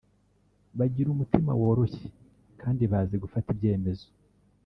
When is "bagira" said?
0.77-1.07